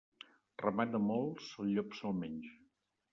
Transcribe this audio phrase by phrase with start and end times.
[0.61, 2.55] Ramat de molts, el llop se'l menja.